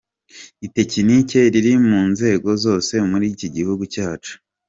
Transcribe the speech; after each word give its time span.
Itekinika 0.65 1.39
riri 1.53 1.73
mu 1.89 1.99
nzego 2.11 2.49
zose 2.63 2.93
muri 3.09 3.25
kiguhugu 3.39 3.83
cyacu. 3.93 4.33